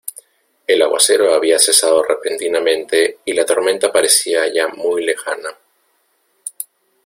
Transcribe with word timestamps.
el 0.65 0.81
aguacero 0.81 1.31
había 1.31 1.59
cesado 1.59 2.01
repentinamente 2.01 3.19
y 3.23 3.33
la 3.33 3.45
tormenta 3.45 3.91
parecía 3.91 4.51
ya 4.51 4.67
muy 4.69 5.05
lejana. 5.05 5.55